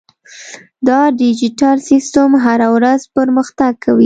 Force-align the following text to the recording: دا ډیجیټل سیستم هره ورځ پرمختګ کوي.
دا 0.87 0.99
ډیجیټل 1.19 1.77
سیستم 1.89 2.29
هره 2.45 2.67
ورځ 2.75 3.01
پرمختګ 3.17 3.71
کوي. 3.85 3.99